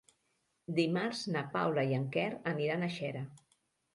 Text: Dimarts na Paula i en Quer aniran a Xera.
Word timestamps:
Dimarts 0.79 1.19
na 1.35 1.43
Paula 1.57 1.85
i 1.91 1.95
en 1.97 2.09
Quer 2.17 2.25
aniran 2.53 2.87
a 2.87 2.89
Xera. 2.97 3.21